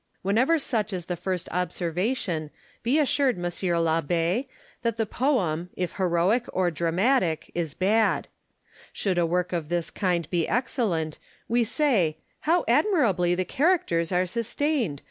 Landor. 0.23 0.27
Whenever 0.27 0.57
such 0.57 0.93
is 0.93 1.05
the 1.05 1.15
first 1.15 1.47
observation, 1.51 2.49
be 2.81 2.97
assured, 2.97 3.37
M. 3.37 3.43
l'Abb6, 3.43 4.47
that 4.81 4.97
the 4.97 5.05
poem, 5.05 5.69
if 5.77 5.97
heroic 5.97 6.45
or 6.51 6.71
dramatic, 6.71 7.51
is 7.53 7.75
bad. 7.75 8.27
Should 8.91 9.19
a 9.19 9.27
work 9.27 9.53
of 9.53 9.69
this 9.69 9.91
kind 9.91 10.27
be 10.31 10.47
excellent, 10.47 11.19
we 11.47 11.63
say," 11.63 12.17
How 12.49 12.65
admirably 12.67 13.35
the 13.35 13.45
characters 13.45 14.11
are 14.11 14.25
sustained 14.25 14.99